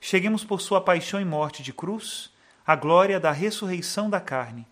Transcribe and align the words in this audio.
cheguemos 0.00 0.44
por 0.44 0.60
sua 0.60 0.80
paixão 0.80 1.20
e 1.20 1.24
morte 1.24 1.62
de 1.62 1.72
cruz 1.72 2.30
à 2.66 2.76
glória 2.76 3.18
da 3.18 3.32
ressurreição 3.32 4.10
da 4.10 4.20
carne. 4.20 4.66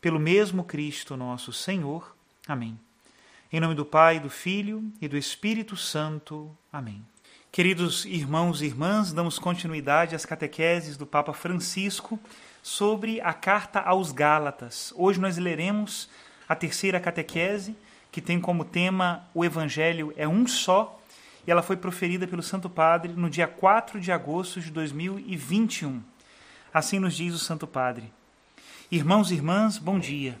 Pelo 0.00 0.18
mesmo 0.18 0.64
Cristo 0.64 1.16
nosso 1.16 1.52
Senhor. 1.52 2.14
Amém. 2.46 2.78
Em 3.52 3.60
nome 3.60 3.74
do 3.74 3.84
Pai, 3.84 4.18
do 4.18 4.30
Filho 4.30 4.82
e 5.00 5.06
do 5.06 5.16
Espírito 5.16 5.76
Santo. 5.76 6.50
Amém. 6.72 7.04
Queridos 7.52 8.06
irmãos 8.06 8.62
e 8.62 8.64
irmãs, 8.64 9.12
damos 9.12 9.38
continuidade 9.38 10.14
às 10.14 10.24
catequeses 10.24 10.96
do 10.96 11.04
Papa 11.04 11.34
Francisco 11.34 12.18
sobre 12.62 13.20
a 13.20 13.34
carta 13.34 13.80
aos 13.80 14.10
Gálatas. 14.10 14.90
Hoje 14.96 15.20
nós 15.20 15.36
leremos 15.36 16.08
a 16.48 16.54
terceira 16.54 16.98
catequese, 16.98 17.76
que 18.10 18.22
tem 18.22 18.40
como 18.40 18.64
tema 18.64 19.28
o 19.34 19.44
Evangelho 19.44 20.14
é 20.16 20.26
um 20.26 20.46
só 20.46 21.01
e 21.46 21.50
ela 21.50 21.62
foi 21.62 21.76
proferida 21.76 22.26
pelo 22.26 22.42
Santo 22.42 22.70
Padre 22.70 23.12
no 23.12 23.28
dia 23.28 23.46
4 23.46 24.00
de 24.00 24.12
agosto 24.12 24.60
de 24.60 24.70
2021. 24.70 26.02
Assim 26.72 26.98
nos 26.98 27.14
diz 27.14 27.34
o 27.34 27.38
Santo 27.38 27.66
Padre. 27.66 28.12
Irmãos 28.90 29.30
e 29.30 29.34
irmãs, 29.34 29.78
bom 29.78 29.98
dia. 29.98 30.38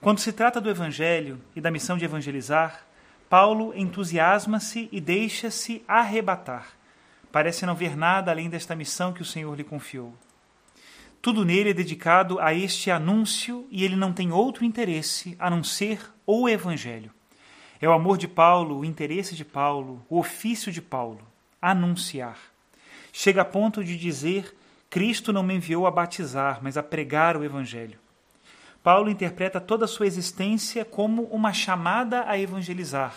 Quando 0.00 0.18
se 0.18 0.32
trata 0.32 0.60
do 0.60 0.70
Evangelho 0.70 1.40
e 1.54 1.60
da 1.60 1.70
missão 1.70 1.96
de 1.96 2.04
evangelizar, 2.04 2.86
Paulo 3.28 3.72
entusiasma-se 3.74 4.88
e 4.92 5.00
deixa-se 5.00 5.82
arrebatar. 5.88 6.68
Parece 7.32 7.66
não 7.66 7.74
ver 7.74 7.96
nada 7.96 8.30
além 8.30 8.48
desta 8.48 8.76
missão 8.76 9.12
que 9.12 9.22
o 9.22 9.24
Senhor 9.24 9.54
lhe 9.56 9.64
confiou. 9.64 10.14
Tudo 11.20 11.44
nele 11.44 11.70
é 11.70 11.74
dedicado 11.74 12.38
a 12.38 12.54
este 12.54 12.90
anúncio 12.90 13.66
e 13.70 13.84
ele 13.84 13.96
não 13.96 14.12
tem 14.12 14.30
outro 14.30 14.64
interesse 14.64 15.34
a 15.38 15.50
não 15.50 15.64
ser 15.64 16.00
o 16.24 16.48
Evangelho. 16.48 17.10
É 17.80 17.88
o 17.88 17.92
amor 17.92 18.16
de 18.16 18.26
Paulo, 18.26 18.78
o 18.78 18.84
interesse 18.84 19.34
de 19.34 19.44
Paulo, 19.44 20.04
o 20.08 20.18
ofício 20.18 20.72
de 20.72 20.80
Paulo, 20.80 21.20
anunciar. 21.60 22.38
Chega 23.12 23.42
a 23.42 23.44
ponto 23.44 23.84
de 23.84 23.96
dizer: 23.96 24.54
Cristo 24.88 25.32
não 25.32 25.42
me 25.42 25.54
enviou 25.54 25.86
a 25.86 25.90
batizar, 25.90 26.60
mas 26.62 26.76
a 26.76 26.82
pregar 26.82 27.36
o 27.36 27.44
Evangelho. 27.44 27.98
Paulo 28.82 29.10
interpreta 29.10 29.60
toda 29.60 29.84
a 29.84 29.88
sua 29.88 30.06
existência 30.06 30.84
como 30.84 31.24
uma 31.24 31.52
chamada 31.52 32.24
a 32.28 32.38
evangelizar, 32.38 33.14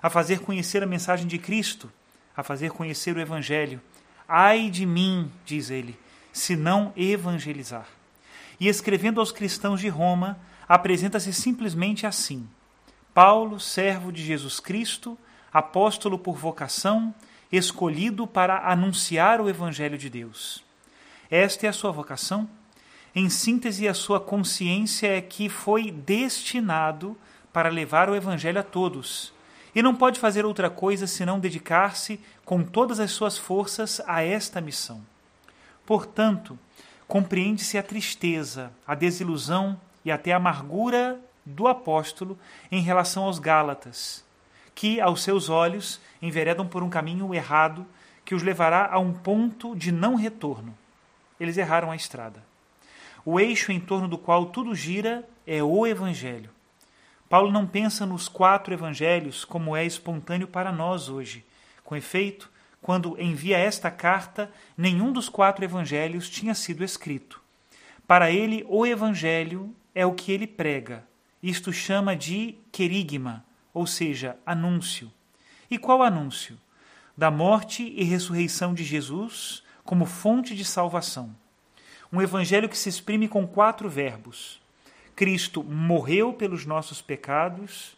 a 0.00 0.08
fazer 0.08 0.38
conhecer 0.38 0.82
a 0.82 0.86
mensagem 0.86 1.26
de 1.26 1.38
Cristo, 1.38 1.90
a 2.36 2.42
fazer 2.44 2.70
conhecer 2.70 3.16
o 3.16 3.20
Evangelho. 3.20 3.80
Ai 4.28 4.70
de 4.70 4.86
mim, 4.86 5.30
diz 5.44 5.70
ele, 5.70 5.98
se 6.32 6.54
não 6.54 6.92
evangelizar. 6.96 7.88
E 8.60 8.68
escrevendo 8.68 9.18
aos 9.18 9.32
cristãos 9.32 9.80
de 9.80 9.88
Roma, 9.88 10.38
apresenta-se 10.68 11.32
simplesmente 11.32 12.06
assim: 12.06 12.48
Paulo, 13.20 13.58
servo 13.58 14.12
de 14.12 14.24
Jesus 14.24 14.60
Cristo, 14.60 15.18
apóstolo 15.52 16.16
por 16.16 16.36
vocação, 16.36 17.12
escolhido 17.50 18.28
para 18.28 18.70
anunciar 18.70 19.40
o 19.40 19.48
Evangelho 19.48 19.98
de 19.98 20.08
Deus. 20.08 20.62
Esta 21.28 21.66
é 21.66 21.68
a 21.68 21.72
sua 21.72 21.90
vocação? 21.90 22.48
Em 23.12 23.28
síntese, 23.28 23.88
a 23.88 23.92
sua 23.92 24.20
consciência 24.20 25.08
é 25.08 25.20
que 25.20 25.48
foi 25.48 25.90
destinado 25.90 27.16
para 27.52 27.68
levar 27.68 28.08
o 28.08 28.14
Evangelho 28.14 28.60
a 28.60 28.62
todos 28.62 29.32
e 29.74 29.82
não 29.82 29.96
pode 29.96 30.20
fazer 30.20 30.46
outra 30.46 30.70
coisa 30.70 31.08
senão 31.08 31.40
dedicar-se 31.40 32.20
com 32.44 32.62
todas 32.62 33.00
as 33.00 33.10
suas 33.10 33.36
forças 33.36 34.00
a 34.06 34.22
esta 34.22 34.60
missão. 34.60 35.02
Portanto, 35.84 36.56
compreende-se 37.08 37.78
a 37.78 37.82
tristeza, 37.82 38.70
a 38.86 38.94
desilusão 38.94 39.76
e 40.04 40.12
até 40.12 40.32
a 40.32 40.36
amargura 40.36 41.18
do 41.48 41.66
apóstolo 41.66 42.38
em 42.70 42.80
relação 42.80 43.24
aos 43.24 43.38
Gálatas, 43.38 44.24
que, 44.74 45.00
aos 45.00 45.22
seus 45.22 45.48
olhos, 45.48 46.00
enveredam 46.20 46.66
por 46.66 46.82
um 46.82 46.90
caminho 46.90 47.34
errado 47.34 47.86
que 48.24 48.34
os 48.34 48.42
levará 48.42 48.88
a 48.92 48.98
um 48.98 49.12
ponto 49.12 49.74
de 49.74 49.90
não 49.90 50.14
retorno. 50.14 50.76
Eles 51.40 51.56
erraram 51.56 51.90
a 51.90 51.96
estrada. 51.96 52.42
O 53.24 53.40
eixo 53.40 53.72
em 53.72 53.80
torno 53.80 54.06
do 54.06 54.18
qual 54.18 54.46
tudo 54.46 54.74
gira 54.74 55.28
é 55.46 55.62
o 55.62 55.86
Evangelho. 55.86 56.50
Paulo 57.28 57.50
não 57.50 57.66
pensa 57.66 58.06
nos 58.06 58.26
quatro 58.26 58.72
evangelhos 58.72 59.44
como 59.44 59.76
é 59.76 59.84
espontâneo 59.84 60.48
para 60.48 60.72
nós 60.72 61.10
hoje. 61.10 61.44
Com 61.84 61.94
efeito, 61.94 62.50
quando 62.80 63.20
envia 63.20 63.58
esta 63.58 63.90
carta, 63.90 64.50
nenhum 64.76 65.12
dos 65.12 65.28
quatro 65.28 65.62
evangelhos 65.62 66.30
tinha 66.30 66.54
sido 66.54 66.82
escrito. 66.82 67.42
Para 68.06 68.30
ele, 68.30 68.64
o 68.66 68.86
evangelho 68.86 69.74
é 69.94 70.06
o 70.06 70.14
que 70.14 70.32
ele 70.32 70.46
prega, 70.46 71.04
isto 71.42 71.72
chama 71.72 72.16
de 72.16 72.56
querigma, 72.72 73.44
ou 73.72 73.86
seja, 73.86 74.36
anúncio. 74.44 75.10
E 75.70 75.78
qual 75.78 76.02
anúncio? 76.02 76.58
Da 77.16 77.30
morte 77.30 77.82
e 77.96 78.04
ressurreição 78.04 78.74
de 78.74 78.84
Jesus 78.84 79.62
como 79.84 80.04
fonte 80.04 80.54
de 80.54 80.64
salvação. 80.64 81.34
Um 82.12 82.20
evangelho 82.20 82.68
que 82.68 82.78
se 82.78 82.88
exprime 82.88 83.28
com 83.28 83.46
quatro 83.46 83.88
verbos. 83.88 84.60
Cristo 85.14 85.62
morreu 85.62 86.32
pelos 86.32 86.64
nossos 86.64 87.00
pecados, 87.00 87.96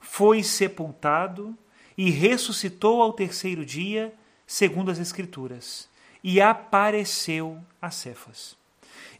foi 0.00 0.42
sepultado 0.42 1.56
e 1.96 2.10
ressuscitou 2.10 3.02
ao 3.02 3.12
terceiro 3.12 3.64
dia, 3.64 4.14
segundo 4.46 4.90
as 4.90 4.98
Escrituras, 4.98 5.88
e 6.24 6.40
apareceu 6.40 7.62
a 7.82 7.90
Cefas. 7.90 8.56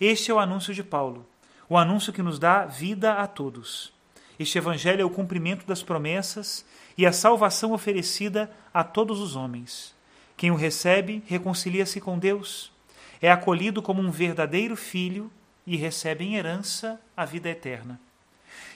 Este 0.01 0.31
é 0.31 0.35
o 0.35 0.39
anúncio 0.39 0.73
de 0.73 0.83
Paulo 0.83 1.27
o 1.71 1.79
anúncio 1.79 2.13
que 2.13 2.21
nos 2.21 2.37
dá 2.37 2.67
vida 2.67 3.13
a 3.13 3.29
todos. 3.29 3.93
Este 4.41 4.59
Evangelho 4.59 5.03
é 5.03 5.05
o 5.05 5.11
cumprimento 5.11 5.65
das 5.65 5.85
promessas 5.85 6.67
e 6.99 7.07
a 7.07 7.13
salvação 7.13 7.71
oferecida 7.71 8.51
a 8.75 8.83
todos 8.83 9.21
os 9.21 9.37
homens. 9.37 9.95
Quem 10.37 10.51
o 10.51 10.57
recebe 10.57 11.23
reconcilia-se 11.29 12.01
com 12.01 12.19
Deus, 12.19 12.73
é 13.23 13.31
acolhido 13.31 13.81
como 13.81 14.03
um 14.03 14.11
verdadeiro 14.11 14.75
filho 14.75 15.31
e 15.65 15.77
recebe 15.77 16.25
em 16.25 16.35
herança 16.35 17.01
a 17.17 17.25
vida 17.25 17.49
eterna. 17.49 18.01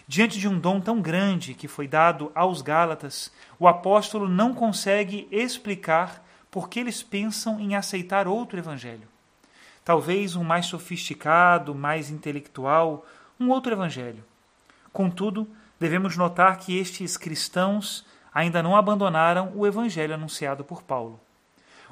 Diante 0.06 0.38
de 0.38 0.46
um 0.46 0.56
dom 0.56 0.80
tão 0.80 1.02
grande 1.02 1.52
que 1.52 1.66
foi 1.66 1.88
dado 1.88 2.30
aos 2.32 2.62
Gálatas, 2.62 3.32
o 3.58 3.66
apóstolo 3.66 4.28
não 4.28 4.54
consegue 4.54 5.26
explicar 5.32 6.24
por 6.48 6.68
que 6.68 6.78
eles 6.78 7.02
pensam 7.02 7.58
em 7.58 7.74
aceitar 7.74 8.28
outro 8.28 8.56
evangelho 8.56 9.13
talvez 9.84 10.34
um 10.34 10.42
mais 10.42 10.66
sofisticado, 10.66 11.74
mais 11.74 12.10
intelectual, 12.10 13.04
um 13.38 13.50
outro 13.50 13.72
evangelho. 13.72 14.24
Contudo, 14.92 15.46
devemos 15.78 16.16
notar 16.16 16.56
que 16.56 16.78
estes 16.78 17.16
cristãos 17.16 18.06
ainda 18.32 18.62
não 18.62 18.74
abandonaram 18.74 19.52
o 19.54 19.66
evangelho 19.66 20.14
anunciado 20.14 20.64
por 20.64 20.82
Paulo. 20.82 21.20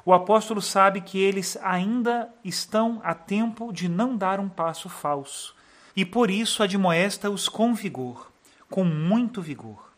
o 0.05 0.11
apóstolo 0.11 0.61
sabe 0.61 0.99
que 0.99 1.17
eles 1.17 1.57
ainda 1.63 2.29
estão 2.43 2.99
a 3.05 3.13
tempo 3.13 3.71
de 3.71 3.87
não 3.87 4.17
dar 4.17 4.37
um 4.39 4.49
passo 4.49 4.89
falso 4.89 5.55
e 5.95 6.03
por 6.03 6.29
isso 6.29 6.61
admoesta-os 6.61 7.47
com 7.47 7.73
vigor, 7.73 8.31
com 8.69 8.83
muito 8.83 9.41
vigor. 9.41 9.93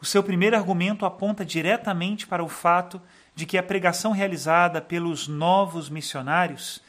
O 0.00 0.04
seu 0.04 0.22
primeiro 0.22 0.56
argumento 0.56 1.06
aponta 1.06 1.44
diretamente 1.44 2.26
para 2.26 2.42
o 2.42 2.48
fato 2.48 3.00
de 3.34 3.46
que 3.46 3.56
a 3.56 3.62
pregação 3.62 4.10
realizada 4.10 4.80
pelos 4.80 5.28
novos 5.28 5.88
missionários, 5.88 6.82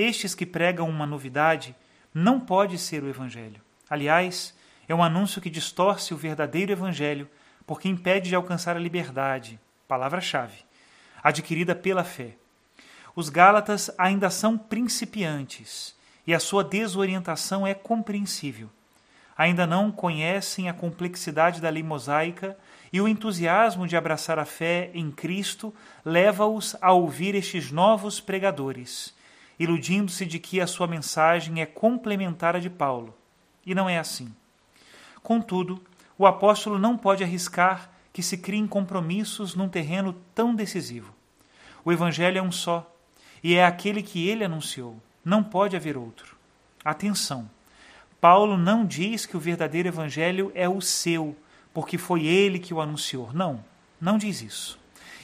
estes 0.00 0.34
que 0.34 0.46
pregam 0.46 0.88
uma 0.88 1.06
novidade, 1.06 1.74
não 2.12 2.40
pode 2.40 2.78
ser 2.78 3.02
o 3.02 3.08
Evangelho. 3.08 3.60
Aliás, 3.88 4.56
é 4.88 4.94
um 4.94 5.02
anúncio 5.02 5.40
que 5.40 5.50
distorce 5.50 6.14
o 6.14 6.16
verdadeiro 6.16 6.72
Evangelho 6.72 7.28
porque 7.66 7.88
impede 7.88 8.28
de 8.28 8.34
alcançar 8.34 8.76
a 8.76 8.80
liberdade 8.80 9.58
palavra-chave 9.86 10.64
adquirida 11.22 11.74
pela 11.74 12.02
fé. 12.02 12.36
Os 13.14 13.28
Gálatas 13.28 13.90
ainda 13.98 14.30
são 14.30 14.56
principiantes 14.56 15.94
e 16.26 16.32
a 16.32 16.40
sua 16.40 16.64
desorientação 16.64 17.66
é 17.66 17.74
compreensível 17.74 18.70
ainda 19.40 19.66
não 19.66 19.90
conhecem 19.90 20.68
a 20.68 20.74
complexidade 20.74 21.62
da 21.62 21.70
lei 21.70 21.82
mosaica 21.82 22.58
e 22.92 23.00
o 23.00 23.08
entusiasmo 23.08 23.86
de 23.86 23.96
abraçar 23.96 24.38
a 24.38 24.44
fé 24.44 24.90
em 24.92 25.10
Cristo 25.10 25.74
leva-os 26.04 26.76
a 26.78 26.92
ouvir 26.92 27.34
estes 27.34 27.72
novos 27.72 28.20
pregadores, 28.20 29.14
iludindo-se 29.60 30.24
de 30.24 30.38
que 30.38 30.58
a 30.58 30.66
sua 30.66 30.86
mensagem 30.86 31.60
é 31.60 31.66
complementar 31.66 32.56
a 32.56 32.58
de 32.58 32.70
Paulo. 32.70 33.14
E 33.64 33.74
não 33.74 33.90
é 33.90 33.98
assim. 33.98 34.34
Contudo, 35.22 35.82
o 36.16 36.26
apóstolo 36.26 36.78
não 36.78 36.96
pode 36.96 37.22
arriscar 37.22 37.90
que 38.10 38.22
se 38.22 38.38
criem 38.38 38.66
compromissos 38.66 39.54
num 39.54 39.68
terreno 39.68 40.16
tão 40.34 40.54
decisivo. 40.54 41.14
O 41.84 41.92
Evangelho 41.92 42.38
é 42.38 42.42
um 42.42 42.50
só, 42.50 42.90
e 43.44 43.54
é 43.54 43.66
aquele 43.66 44.02
que 44.02 44.26
ele 44.26 44.44
anunciou. 44.44 44.96
Não 45.22 45.44
pode 45.44 45.76
haver 45.76 45.94
outro. 45.94 46.36
Atenção! 46.82 47.48
Paulo 48.18 48.56
não 48.56 48.86
diz 48.86 49.26
que 49.26 49.36
o 49.36 49.40
verdadeiro 49.40 49.88
evangelho 49.88 50.52
é 50.54 50.68
o 50.68 50.80
seu, 50.80 51.36
porque 51.72 51.96
foi 51.96 52.26
ele 52.26 52.58
que 52.58 52.72
o 52.72 52.80
anunciou. 52.80 53.30
Não, 53.32 53.62
não 54.00 54.16
diz 54.18 54.42
isso. 54.42 54.78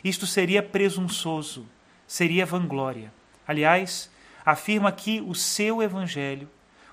Isto 0.05 0.27
seria 0.27 0.63
presunçoso, 0.63 1.67
seria 2.07 2.47
vanglória. 2.47 3.13
Aliás, 3.47 4.11
afirma 4.47 4.93
que 4.93 5.21
o 5.21 5.35
seu 5.35 5.83
evangelho, 5.83 6.49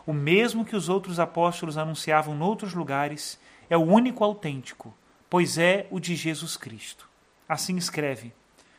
o 0.08 0.12
mesmo 0.12 0.66
que 0.66 0.76
os 0.76 0.90
outros 0.90 1.20
apóstolos 1.20 1.78
anunciavam 1.78 2.36
noutros 2.36 2.74
lugares, 2.74 3.40
é 3.70 3.78
o 3.78 3.84
único 3.84 4.24
autêntico, 4.24 4.92
pois 5.30 5.60
é 5.60 5.86
o 5.92 6.00
de 6.00 6.16
Jesus 6.16 6.58
Cristo. 6.58 7.08
Assim 7.48 7.78
escreve: 7.78 8.34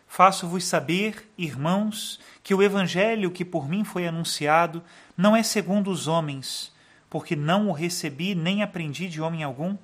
Faço-vos 0.08 0.64
saber, 0.64 1.30
irmãos, 1.38 2.18
que 2.42 2.52
o 2.52 2.62
evangelho 2.62 3.30
que 3.30 3.44
por 3.44 3.68
mim 3.68 3.84
foi 3.84 4.08
anunciado 4.08 4.82
não 5.16 5.36
é 5.36 5.42
segundo 5.42 5.88
os 5.88 6.08
homens, 6.08 6.72
porque 7.08 7.36
não 7.36 7.68
o 7.68 7.72
recebi 7.72 8.34
nem 8.34 8.62
aprendi 8.62 9.08
de 9.08 9.20
homem 9.20 9.44
algum, 9.44 9.76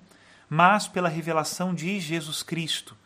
mas 0.48 0.88
pela 0.88 1.08
revelação 1.08 1.72
de 1.72 2.00
Jesus 2.00 2.42
Cristo. 2.42 2.96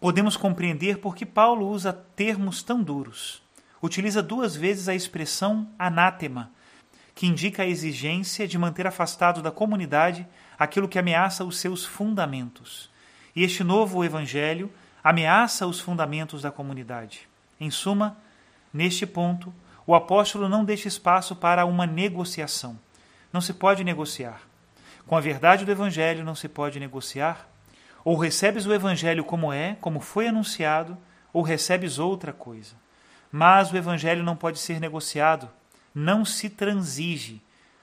Podemos 0.00 0.38
compreender 0.38 0.98
por 0.98 1.14
que 1.14 1.26
Paulo 1.26 1.68
usa 1.68 1.92
termos 1.92 2.62
tão 2.62 2.82
duros. 2.82 3.45
Utiliza 3.86 4.22
duas 4.22 4.56
vezes 4.56 4.88
a 4.88 4.94
expressão 4.94 5.68
anátema, 5.78 6.50
que 7.14 7.26
indica 7.26 7.62
a 7.62 7.66
exigência 7.66 8.46
de 8.48 8.58
manter 8.58 8.86
afastado 8.86 9.40
da 9.40 9.50
comunidade 9.50 10.26
aquilo 10.58 10.88
que 10.88 10.98
ameaça 10.98 11.44
os 11.44 11.58
seus 11.58 11.84
fundamentos. 11.84 12.90
E 13.34 13.42
este 13.42 13.62
novo 13.62 14.04
evangelho 14.04 14.72
ameaça 15.04 15.66
os 15.66 15.78
fundamentos 15.78 16.42
da 16.42 16.50
comunidade. 16.50 17.28
Em 17.60 17.70
suma, 17.70 18.16
neste 18.72 19.06
ponto, 19.06 19.54
o 19.86 19.94
apóstolo 19.94 20.48
não 20.48 20.64
deixa 20.64 20.88
espaço 20.88 21.36
para 21.36 21.64
uma 21.64 21.86
negociação 21.86 22.78
não 23.36 23.40
se 23.42 23.52
pode 23.52 23.84
negociar. 23.84 24.40
Com 25.06 25.14
a 25.14 25.20
verdade 25.20 25.66
do 25.66 25.70
Evangelho 25.70 26.24
não 26.24 26.34
se 26.34 26.48
pode 26.48 26.80
negociar. 26.80 27.46
Ou 28.02 28.16
recebes 28.16 28.64
o 28.64 28.72
Evangelho 28.72 29.22
como 29.24 29.52
é, 29.52 29.76
como 29.78 30.00
foi 30.00 30.28
anunciado, 30.28 30.96
ou 31.34 31.42
recebes 31.42 31.98
outra 31.98 32.32
coisa. 32.32 32.74
Mas 33.36 33.70
o 33.70 33.76
Evangelho 33.76 34.22
não 34.22 34.34
pode 34.34 34.58
ser 34.58 34.80
negociado, 34.80 35.50
não 35.94 36.24
se 36.24 36.48
transige. 36.48 37.42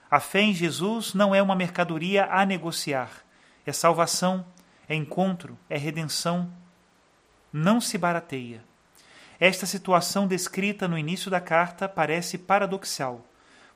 A 0.09 0.19
fé 0.19 0.41
em 0.41 0.53
Jesus 0.53 1.13
não 1.13 1.35
é 1.35 1.41
uma 1.41 1.55
mercadoria 1.55 2.25
a 2.25 2.45
negociar. 2.45 3.09
É 3.65 3.71
salvação, 3.71 4.45
é 4.89 4.95
encontro, 4.95 5.57
é 5.69 5.77
redenção. 5.77 6.51
Não 7.51 7.79
se 7.79 7.97
barateia. 7.97 8.63
Esta 9.39 9.65
situação 9.65 10.25
descrita 10.25 10.88
no 10.88 10.97
início 10.97 11.29
da 11.29 11.39
carta 11.39 11.88
parece 11.88 12.38
paradoxal 12.38 13.23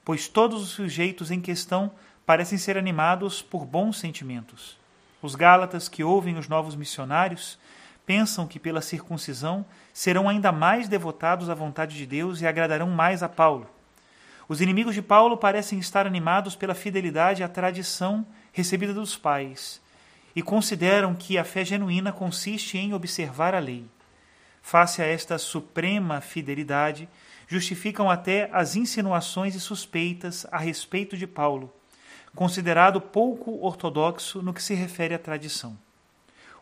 pois 0.08 0.30
todos 0.30 0.64
os 0.64 0.70
sujeitos 0.70 1.32
em 1.32 1.42
questão 1.42 1.92
parecem 2.26 2.58
ser 2.58 2.78
animados 2.78 3.42
por 3.42 3.66
bons 3.66 4.00
sentimentos. 4.00 4.80
Os 5.22 5.36
Gálatas 5.36 5.90
que 5.90 6.02
ouvem 6.02 6.38
os 6.38 6.48
novos 6.48 6.78
missionários 6.78 7.60
pensam 8.08 8.48
que 8.48 8.58
pela 8.58 8.82
circuncisão 8.82 9.66
serão 9.94 10.30
ainda 10.30 10.50
mais 10.50 10.88
devotados 10.88 11.50
à 11.50 11.54
vontade 11.54 11.98
de 11.98 12.06
Deus 12.06 12.40
e 12.40 12.48
agradarão 12.48 12.90
mais 12.90 13.22
a 13.22 13.28
Paulo. 13.28 13.70
Os 14.48 14.62
inimigos 14.62 14.96
de 14.96 15.02
Paulo 15.02 15.36
parecem 15.36 15.78
estar 15.78 16.08
animados 16.08 16.56
pela 16.56 16.74
fidelidade 16.74 17.44
à 17.44 17.50
tradição 17.50 18.26
recebida 18.54 18.94
dos 18.94 19.18
pais 19.18 19.82
e 20.34 20.42
consideram 20.42 21.14
que 21.14 21.38
a 21.38 21.44
fé 21.44 21.66
genuína 21.66 22.14
consiste 22.14 22.78
em 22.78 22.94
observar 22.94 23.54
a 23.54 23.60
lei. 23.60 23.86
Face 24.62 25.02
a 25.02 25.06
esta 25.06 25.38
suprema 25.38 26.22
fidelidade, 26.22 27.10
justificam 27.46 28.10
até 28.10 28.50
as 28.54 28.78
insinuações 28.78 29.54
e 29.54 29.60
suspeitas 29.60 30.48
a 30.50 30.58
respeito 30.58 31.18
de 31.18 31.28
Paulo, 31.28 31.74
considerado 32.34 33.02
pouco 33.02 33.60
ortodoxo 33.66 34.42
no 34.42 34.54
que 34.54 34.64
se 34.64 34.74
refere 34.74 35.14
à 35.14 35.20
tradição. 35.20 35.78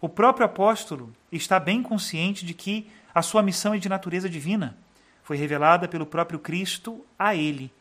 O 0.02 0.10
próprio 0.10 0.46
apóstolo 0.46 1.14
está 1.32 1.60
bem 1.60 1.82
consciente 1.82 2.46
de 2.46 2.54
que 2.54 2.90
a 3.14 3.22
sua 3.22 3.42
missão 3.42 3.74
é 3.74 3.78
de 3.78 3.90
natureza 3.90 4.30
divina, 4.30 4.78
foi 5.24 5.38
revelada 5.38 5.88
pelo 5.88 6.06
próprio 6.06 6.38
Cristo 6.38 7.04
a 7.18 7.34
ele, 7.34 7.72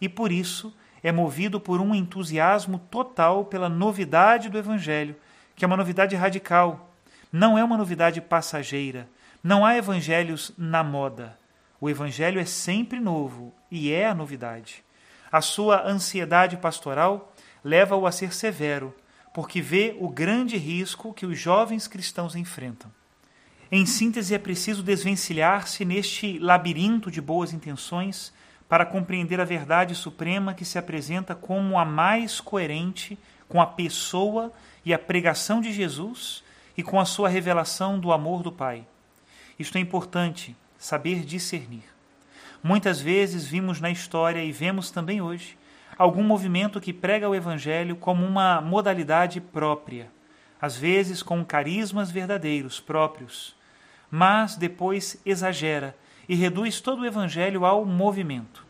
e 0.00 0.08
por 0.08 0.32
isso 0.32 0.74
é 1.02 1.12
movido 1.12 1.60
por 1.60 1.80
um 1.80 1.94
entusiasmo 1.94 2.78
total 2.90 3.44
pela 3.44 3.68
novidade 3.68 4.48
do 4.48 4.58
Evangelho, 4.58 5.16
que 5.54 5.64
é 5.64 5.68
uma 5.68 5.76
novidade 5.76 6.14
radical, 6.14 6.90
não 7.32 7.58
é 7.58 7.64
uma 7.64 7.76
novidade 7.76 8.20
passageira, 8.20 9.08
não 9.42 9.64
há 9.64 9.76
evangelhos 9.76 10.52
na 10.56 10.82
moda. 10.82 11.38
O 11.80 11.90
evangelho 11.90 12.40
é 12.40 12.44
sempre 12.44 12.98
novo 12.98 13.54
e 13.70 13.92
é 13.92 14.08
a 14.08 14.14
novidade. 14.14 14.82
A 15.30 15.40
sua 15.40 15.86
ansiedade 15.86 16.56
pastoral 16.56 17.32
leva-o 17.62 18.06
a 18.06 18.12
ser 18.12 18.32
severo, 18.32 18.94
porque 19.36 19.60
vê 19.60 19.94
o 20.00 20.08
grande 20.08 20.56
risco 20.56 21.12
que 21.12 21.26
os 21.26 21.38
jovens 21.38 21.86
cristãos 21.86 22.34
enfrentam. 22.34 22.90
Em 23.70 23.84
síntese, 23.84 24.34
é 24.34 24.38
preciso 24.38 24.82
desvencilhar-se 24.82 25.84
neste 25.84 26.38
labirinto 26.38 27.10
de 27.10 27.20
boas 27.20 27.52
intenções 27.52 28.32
para 28.66 28.86
compreender 28.86 29.38
a 29.38 29.44
verdade 29.44 29.94
suprema 29.94 30.54
que 30.54 30.64
se 30.64 30.78
apresenta 30.78 31.34
como 31.34 31.78
a 31.78 31.84
mais 31.84 32.40
coerente 32.40 33.18
com 33.46 33.60
a 33.60 33.66
pessoa 33.66 34.50
e 34.82 34.94
a 34.94 34.98
pregação 34.98 35.60
de 35.60 35.70
Jesus 35.70 36.42
e 36.74 36.82
com 36.82 36.98
a 36.98 37.04
sua 37.04 37.28
revelação 37.28 38.00
do 38.00 38.12
amor 38.12 38.42
do 38.42 38.50
Pai. 38.50 38.86
Isto 39.58 39.76
é 39.76 39.82
importante, 39.82 40.56
saber 40.78 41.26
discernir. 41.26 41.84
Muitas 42.62 43.02
vezes 43.02 43.44
vimos 43.44 43.82
na 43.82 43.90
história 43.90 44.42
e 44.42 44.50
vemos 44.50 44.90
também 44.90 45.20
hoje 45.20 45.58
algum 45.96 46.22
movimento 46.22 46.80
que 46.80 46.92
prega 46.92 47.28
o 47.28 47.34
Evangelho 47.34 47.96
como 47.96 48.24
uma 48.24 48.60
modalidade 48.60 49.40
própria, 49.40 50.10
às 50.60 50.76
vezes 50.76 51.22
com 51.22 51.44
carismas 51.44 52.10
verdadeiros 52.10 52.80
próprios, 52.80 53.54
mas 54.10 54.56
depois 54.56 55.20
exagera 55.24 55.96
e 56.28 56.34
reduz 56.34 56.80
todo 56.80 57.02
o 57.02 57.06
Evangelho 57.06 57.64
ao 57.64 57.84
movimento. 57.84 58.64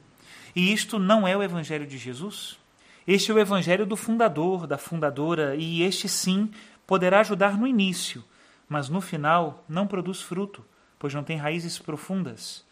E 0.54 0.72
isto 0.72 0.98
não 0.98 1.26
é 1.26 1.36
o 1.36 1.42
Evangelho 1.42 1.86
de 1.86 1.98
Jesus? 1.98 2.58
Este 3.06 3.30
é 3.30 3.34
o 3.34 3.38
Evangelho 3.38 3.86
do 3.86 3.96
fundador, 3.96 4.66
da 4.66 4.78
fundadora, 4.78 5.54
e 5.54 5.82
este 5.82 6.08
sim 6.08 6.50
poderá 6.86 7.20
ajudar 7.20 7.56
no 7.56 7.66
início, 7.66 8.24
mas 8.68 8.88
no 8.88 9.00
final 9.00 9.64
não 9.68 9.86
produz 9.86 10.20
fruto 10.20 10.64
pois 10.98 11.14
não 11.14 11.22
tem 11.22 11.36
raízes 11.36 11.78
profundas. 11.78 12.64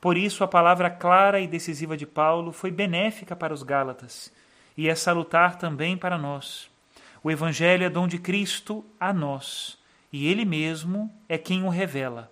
Por 0.00 0.16
isso, 0.16 0.44
a 0.44 0.48
palavra 0.48 0.90
clara 0.90 1.40
e 1.40 1.46
decisiva 1.46 1.96
de 1.96 2.06
Paulo 2.06 2.52
foi 2.52 2.70
benéfica 2.70 3.34
para 3.34 3.52
os 3.52 3.62
Gálatas 3.62 4.32
e 4.76 4.88
é 4.88 4.94
salutar 4.94 5.56
também 5.56 5.96
para 5.96 6.16
nós. 6.16 6.70
O 7.22 7.30
Evangelho 7.30 7.84
é 7.84 7.90
dom 7.90 8.06
de 8.06 8.18
Cristo 8.18 8.84
a 8.98 9.12
nós, 9.12 9.76
e 10.12 10.28
Ele 10.28 10.44
mesmo 10.44 11.12
é 11.28 11.36
quem 11.36 11.64
o 11.64 11.68
revela, 11.68 12.30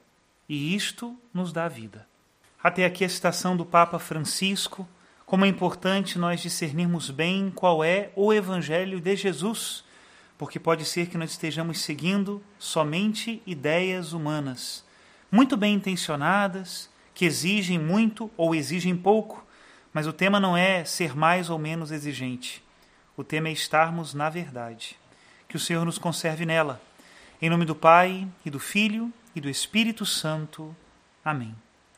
e 0.48 0.74
isto 0.74 1.18
nos 1.34 1.52
dá 1.52 1.66
vida. 1.66 2.06
Até 2.62 2.84
aqui 2.84 3.04
a 3.04 3.08
citação 3.08 3.56
do 3.56 3.66
Papa 3.66 3.98
Francisco, 3.98 4.88
como 5.24 5.44
é 5.44 5.48
importante 5.48 6.20
nós 6.20 6.40
discernirmos 6.40 7.10
bem 7.10 7.50
qual 7.52 7.82
é 7.82 8.10
o 8.14 8.32
Evangelho 8.32 9.00
de 9.00 9.16
Jesus, 9.16 9.84
porque 10.38 10.60
pode 10.60 10.84
ser 10.84 11.08
que 11.08 11.18
nós 11.18 11.32
estejamos 11.32 11.80
seguindo 11.80 12.40
somente 12.58 13.42
ideias 13.44 14.12
humanas 14.12 14.86
muito 15.30 15.56
bem 15.56 15.74
intencionadas, 15.74 16.88
que 17.16 17.24
exigem 17.24 17.78
muito 17.78 18.30
ou 18.36 18.54
exigem 18.54 18.94
pouco, 18.94 19.42
mas 19.90 20.06
o 20.06 20.12
tema 20.12 20.38
não 20.38 20.54
é 20.54 20.84
ser 20.84 21.16
mais 21.16 21.48
ou 21.48 21.58
menos 21.58 21.90
exigente. 21.90 22.62
O 23.16 23.24
tema 23.24 23.48
é 23.48 23.52
estarmos 23.52 24.12
na 24.12 24.28
verdade. 24.28 24.98
Que 25.48 25.56
o 25.56 25.60
Senhor 25.60 25.82
nos 25.86 25.96
conserve 25.96 26.44
nela. 26.44 26.78
Em 27.40 27.48
nome 27.48 27.64
do 27.64 27.74
Pai, 27.74 28.28
e 28.44 28.50
do 28.50 28.60
Filho, 28.60 29.10
e 29.34 29.40
do 29.40 29.48
Espírito 29.48 30.04
Santo. 30.04 30.76
Amém. 31.24 31.56